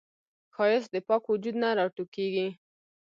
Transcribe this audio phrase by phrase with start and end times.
[0.55, 2.47] ښایست د پاک وجود نه راټوکېږي